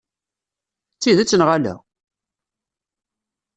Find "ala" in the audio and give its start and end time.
1.55-1.75